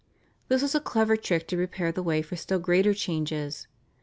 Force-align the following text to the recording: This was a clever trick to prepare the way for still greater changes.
This 0.47 0.63
was 0.63 0.73
a 0.73 0.79
clever 0.79 1.15
trick 1.15 1.47
to 1.47 1.55
prepare 1.55 1.91
the 1.91 2.01
way 2.01 2.23
for 2.23 2.35
still 2.35 2.57
greater 2.57 2.95
changes. 2.95 3.67